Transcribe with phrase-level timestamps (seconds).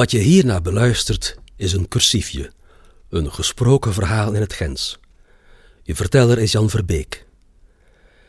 [0.00, 2.50] Wat je hierna beluistert is een cursiefje,
[3.08, 4.98] een gesproken verhaal in het Gens.
[5.82, 7.26] Je verteller is Jan Verbeek.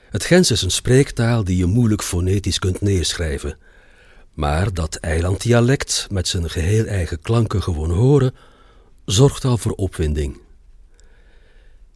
[0.10, 3.58] Het Gens is een spreektaal die je moeilijk fonetisch kunt neerschrijven,
[4.34, 8.35] maar dat eilanddialect met zijn geheel eigen klanken gewoon horen,
[9.06, 10.42] zorgt al voor opwinding.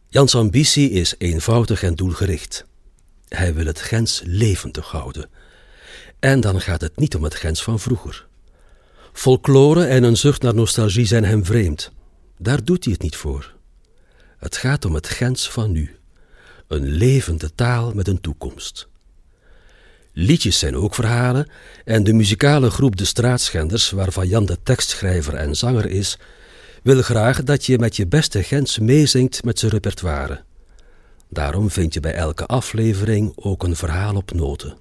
[0.08, 2.64] Jans ambitie is eenvoudig en doelgericht.
[3.28, 5.30] Hij wil het Gens levendig houden.
[6.18, 8.26] En dan gaat het niet om het Gens van vroeger.
[9.16, 11.92] Folklore en een zucht naar nostalgie zijn hem vreemd.
[12.38, 13.54] Daar doet hij het niet voor.
[14.38, 15.96] Het gaat om het Gens van nu.
[16.68, 18.88] Een levende taal met een toekomst.
[20.12, 21.48] Liedjes zijn ook verhalen
[21.84, 26.18] en de muzikale groep De Straatschenders, waarvan Jan de tekstschrijver en zanger is,
[26.82, 30.42] wil graag dat je met je beste Gens meezingt met zijn repertoire.
[31.28, 34.78] Daarom vind je bij elke aflevering ook een verhaal op noten.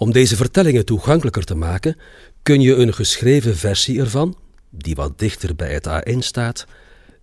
[0.00, 1.96] Om deze vertellingen toegankelijker te maken,
[2.42, 4.38] kun je een geschreven versie ervan,
[4.70, 6.66] die wat dichter bij het A1 staat,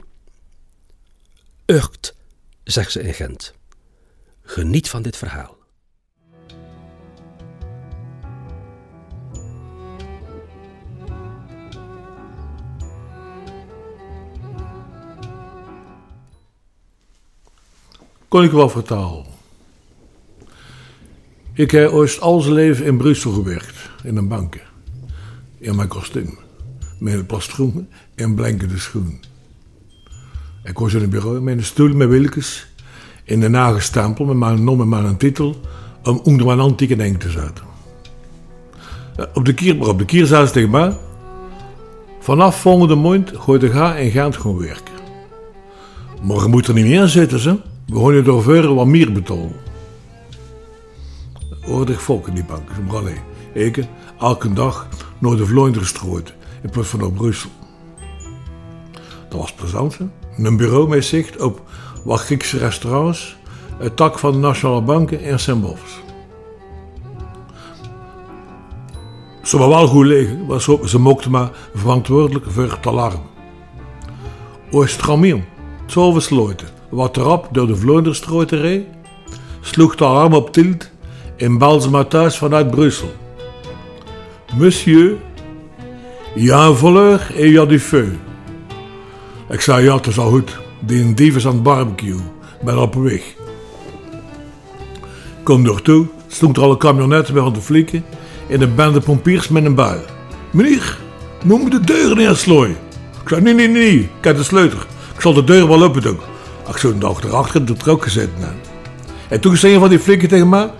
[1.65, 2.15] Ucht,
[2.63, 3.53] zegt ze in Gent.
[4.41, 5.62] Geniet van dit verhaal.
[18.33, 19.25] Kon ik wel vertalen.
[21.53, 24.61] Ik heb ooit al zijn leven in Brussel gewerkt, in een bank.
[25.57, 26.37] In mijn kostuum,
[26.99, 29.19] met een plastgroen en blankende schoen.
[30.63, 32.67] Ik was in een bureau met een stoel met wilkes
[33.23, 35.55] in de nagestempel met mijn naam en mijn titel
[36.03, 37.65] om onder mijn antieke denk te zetten.
[39.33, 40.97] Op de kier, op de kier zei ze tegen mij,
[42.19, 44.93] vanaf volgende maand gooit de ga en gaat gewoon werken.
[46.21, 49.61] Maar je moet er niet meer zitten, ze begonnen door verre wat meer betalen.
[51.67, 53.21] Oordig volk in die bank, maar alleen.
[53.53, 53.85] Ik,
[54.19, 54.87] elke dag
[55.19, 57.49] naar de Vlooienderstroot in plaats van naar Brussel.
[59.29, 59.97] Dat was plezant?
[60.37, 61.61] Een bureau met zicht op
[62.03, 63.37] wat Griekse restaurants,
[63.77, 66.01] het tak van de Nationale Banken en Sembofs.
[69.43, 73.21] Ze waren wel goed liggen, want ze mochten maar verantwoordelijk voor het alarm.
[74.71, 75.43] Oost Tramion,
[75.85, 78.87] zo versloten wat erop door de Vlonderstrooterij,
[79.61, 80.89] sloeg de alarm op tilt
[81.37, 83.11] en ze thuis vanuit Brussel.
[84.55, 85.15] Monsieur,
[86.35, 88.07] ja een feu.
[89.49, 90.59] Ik zei ja, het is al goed.
[90.79, 92.19] Die dief is aan het barbecue.
[92.63, 93.21] Ben op weg.
[95.43, 98.05] Kom door toe, stond er al een camionet bij aan de flikken
[98.49, 100.01] en een bende pompiers met een buil.
[100.51, 100.97] Meneer,
[101.43, 102.77] moet de deur neerslooien?
[103.21, 104.79] Ik zei nee, nee, nee, ik heb de sleutel.
[105.15, 106.17] Ik zal de deur wel open doen.
[106.67, 108.29] Ik zo een dag erachter de trok gezet.
[109.29, 110.71] En toen zei een van die flikken tegen mij...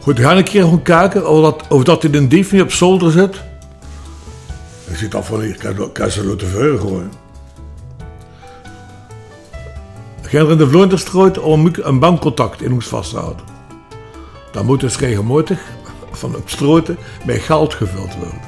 [0.00, 2.72] Goed, ga een keer gaan kijken of dat, of dat in een dief niet op
[2.72, 3.42] zolder zit.
[4.84, 7.12] Ik zit af van hier, kan ze laten vuren gooien.
[10.22, 13.44] Gaan er in de vloeienderstrooit om een bankcontact in ons vasthouden.
[14.52, 15.60] Dan moet dus regelmatig
[16.12, 16.96] van op stroten
[17.26, 18.40] met geld gevuld worden.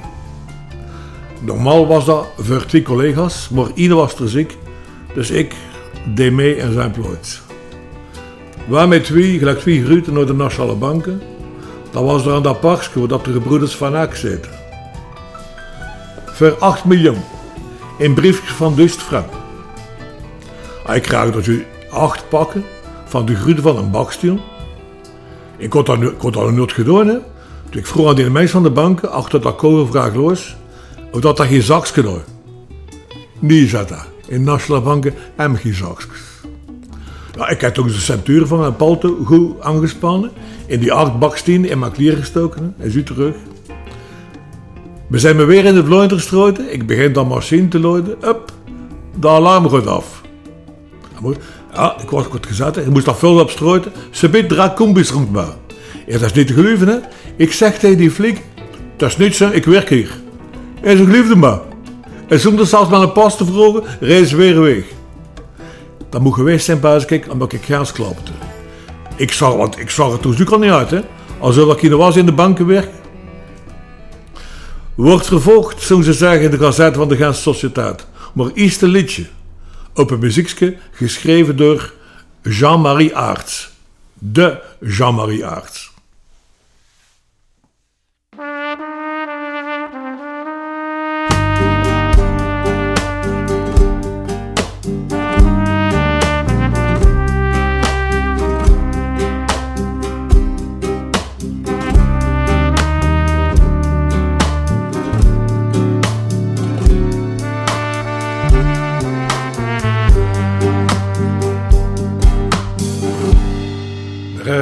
[1.40, 4.56] Normaal was dat voor twee collega's, maar ieder was er ziek.
[5.14, 5.54] Dus ik
[6.30, 6.94] mee en zijn.
[8.66, 11.22] Waar met twee, gelijk twee groeten naar de nationale banken,
[11.90, 14.52] dat was er aan dat parkje waar de gebroeders van Aak zitten.
[16.24, 17.22] Voor 8 miljoen.
[17.98, 19.26] In briefjes van Dust frank.
[20.92, 22.64] Ik krijg dat u acht pakken
[23.04, 24.38] van de groeten van een bakstil.
[25.56, 27.06] Ik had dat, dat nooit gedaan.
[27.06, 27.18] Hè.
[27.70, 30.56] Dus ik vroeg aan die mensen van de banken, achter dat kolen vraag los,
[31.12, 32.20] of dat dat geen zakje.
[33.38, 34.13] Nee, zat dat.
[34.26, 36.08] In nationale banken hebben geen zakjes.
[37.36, 40.30] Ja, ik heb toch de centuur van mijn palto goed aangespannen.
[40.66, 42.74] In die acht bakstenen in mijn kleren gestoken.
[42.78, 43.34] En zie terug.
[45.06, 46.72] We zijn weer in de vloeiend gestroten.
[46.72, 48.16] Ik begin dan machine te luiden.
[48.24, 48.52] Up,
[49.20, 50.22] de alarm gaat af.
[51.74, 52.76] Ja, ik was kort gezet.
[52.76, 53.92] Ik moest dat veel op strooien.
[54.10, 55.46] Ze biedt draak kombis rond me.
[56.06, 56.96] Ja, dat is niet te geloven, hè.
[57.36, 58.42] Ik zeg tegen die flik.
[58.96, 60.10] Dat is niet zo, ik werk hier.
[60.80, 61.58] En ze geloofde me.
[62.28, 64.84] En zonder zelfs maar een pas te vragen, reis weer weg.
[66.10, 68.32] Dat moet geweest zijn, kijk, omdat ik gaas klapte.
[69.16, 71.00] Ik zag, want ik zag er toen natuurlijk al niet uit, hè.
[71.38, 72.90] Alsof ik hier was in de bankenwerk.
[74.94, 77.94] Wordt gevolgd, zo ze zeggen in de gazette van de Gaanse.
[78.34, 79.26] Maar iets te liedje.
[79.94, 81.92] Op een muziekje geschreven door
[82.42, 83.70] Jean-Marie Aarts.
[84.18, 85.93] De Jean-Marie Aarts.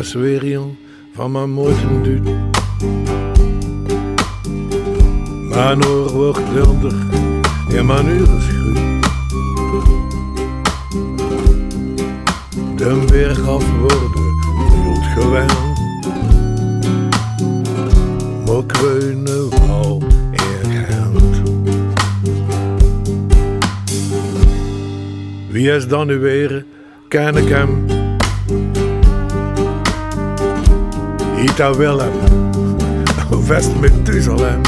[0.03, 0.77] Jong
[1.15, 2.25] van mijn mooie duut.
[5.49, 6.93] Mijn oor wordt wilder
[7.69, 8.79] en mijn uren schuurt.
[12.77, 14.11] De berg af worden
[14.83, 15.81] wild gewend.
[18.47, 20.03] Maar kreunen wel
[20.33, 21.43] erkend.
[25.51, 26.65] Wie is dan nu weer?
[27.09, 27.85] Ken ik hem?
[31.43, 32.13] Ita Willem,
[33.81, 34.61] met Tuzalem.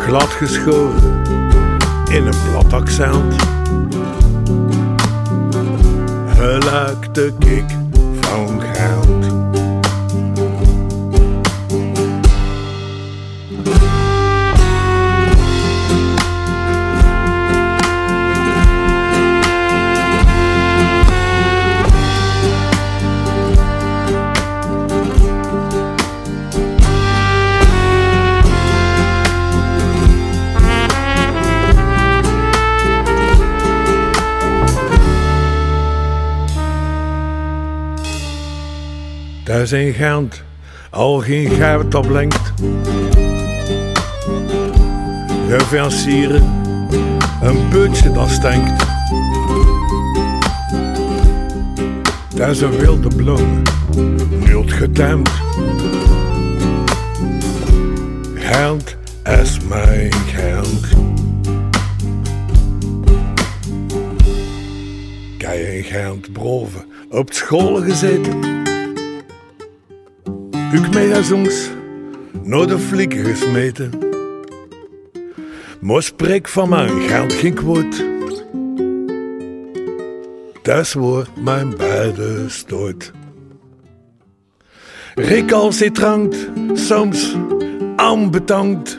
[0.00, 1.22] Glad geschoren
[2.10, 3.34] in een plat accent.
[6.36, 7.64] Gelijk de kik
[8.20, 8.73] van
[39.62, 40.42] Is in Gent
[40.90, 42.52] al geen geit op blinkt.
[45.48, 46.42] We versieren
[47.42, 48.84] een putje dat stinkt.
[52.36, 53.62] Is een wilde bloem,
[54.38, 55.30] niet getemd.
[58.34, 60.86] Gent is mijn Gent.
[65.38, 68.63] Kijk in Gent broven op school gezeten.
[70.74, 71.70] Ik megasongs
[72.42, 73.90] naar de flikken gesmeten.
[75.80, 78.12] Maar spreek van mijn geld geen quote.
[80.62, 83.12] Dat wordt mijn beide stoot.
[85.14, 86.36] Recalcitrant,
[86.72, 87.36] soms
[87.96, 88.98] aanbetankt.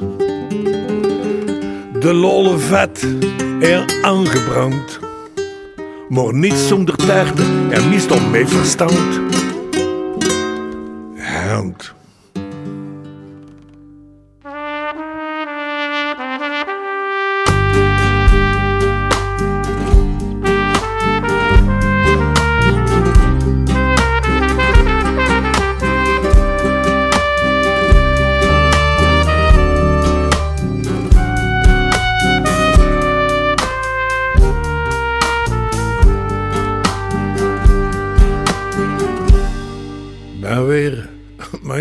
[2.00, 3.08] De lolle vet
[3.60, 5.00] er aangebrand.
[6.10, 9.25] Maar niet zonder taarten en niet om mee verstand.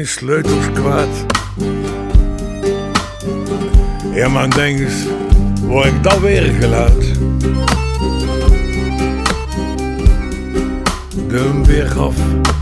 [0.06, 1.26] sleutels kwaad.
[4.14, 5.06] Ja, maar denk eens,
[5.62, 7.12] word ik dan weer geluid?
[11.28, 12.16] De weer af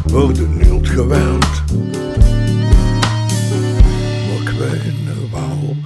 [0.05, 1.63] worden nu gewend.
[4.27, 5.77] Maar ik weet nog wel,